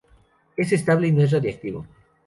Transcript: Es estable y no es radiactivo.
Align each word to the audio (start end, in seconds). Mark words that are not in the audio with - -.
Es 0.57 0.71
estable 0.73 1.09
y 1.09 1.11
no 1.11 1.21
es 1.21 1.29
radiactivo. 1.31 1.85